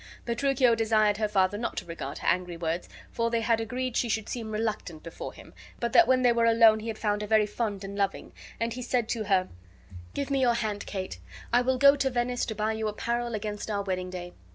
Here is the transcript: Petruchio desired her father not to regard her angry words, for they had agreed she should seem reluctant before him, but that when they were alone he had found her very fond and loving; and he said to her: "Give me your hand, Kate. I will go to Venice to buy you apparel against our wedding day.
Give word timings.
Petruchio 0.25 0.73
desired 0.73 1.17
her 1.17 1.27
father 1.27 1.59
not 1.59 1.77
to 1.77 1.85
regard 1.85 2.17
her 2.17 2.27
angry 2.27 2.57
words, 2.57 2.89
for 3.11 3.29
they 3.29 3.41
had 3.41 3.61
agreed 3.61 3.95
she 3.95 4.09
should 4.09 4.27
seem 4.27 4.49
reluctant 4.51 5.03
before 5.03 5.31
him, 5.31 5.53
but 5.79 5.93
that 5.93 6.07
when 6.07 6.23
they 6.23 6.31
were 6.31 6.45
alone 6.47 6.79
he 6.79 6.87
had 6.87 6.97
found 6.97 7.21
her 7.21 7.27
very 7.27 7.45
fond 7.45 7.83
and 7.83 7.95
loving; 7.95 8.33
and 8.59 8.73
he 8.73 8.81
said 8.81 9.07
to 9.07 9.25
her: 9.25 9.47
"Give 10.15 10.31
me 10.31 10.41
your 10.41 10.55
hand, 10.55 10.87
Kate. 10.87 11.19
I 11.53 11.61
will 11.61 11.77
go 11.77 11.95
to 11.95 12.09
Venice 12.09 12.47
to 12.47 12.55
buy 12.55 12.73
you 12.73 12.87
apparel 12.87 13.35
against 13.35 13.69
our 13.69 13.83
wedding 13.83 14.09
day. 14.09 14.33